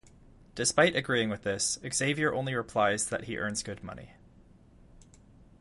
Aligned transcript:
Despite 0.55 0.95
agreeing 0.95 1.29
with 1.29 1.43
this, 1.43 1.77
Xavier 1.93 2.33
only 2.33 2.55
replies 2.55 3.05
that 3.09 3.25
he 3.25 3.37
earns 3.37 3.61
good 3.61 3.83
money. 3.83 4.13